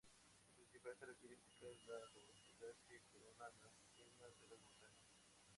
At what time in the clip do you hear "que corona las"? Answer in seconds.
2.87-3.71